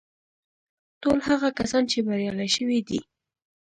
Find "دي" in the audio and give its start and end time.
2.87-2.99